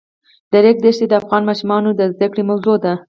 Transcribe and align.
د 0.51 0.53
ریګ 0.63 0.77
دښتې 0.85 1.05
د 1.09 1.13
افغان 1.21 1.41
ماشومانو 1.49 1.89
د 1.95 2.01
زده 2.13 2.27
کړې 2.31 2.43
موضوع 2.49 2.77
ده. 2.83 2.93